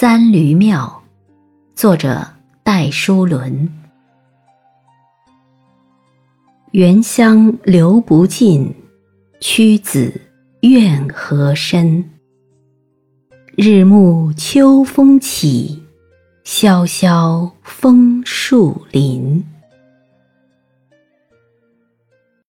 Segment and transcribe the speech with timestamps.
[0.00, 1.02] 三闾庙，
[1.74, 2.24] 作者
[2.62, 3.68] 戴叔伦。
[6.70, 8.72] 原乡流不尽，
[9.40, 10.20] 屈子
[10.60, 12.08] 怨何深？
[13.56, 15.82] 日暮秋风起，
[16.44, 19.44] 萧萧枫树林。